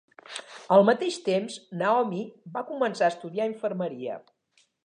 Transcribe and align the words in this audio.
Al 0.77 0.85
mateix 0.89 1.19
temps, 1.27 1.59
Naomi 1.83 2.23
va 2.57 2.67
començar 2.73 3.09
a 3.11 3.15
estudiar 3.17 3.51
infermeria. 3.55 4.21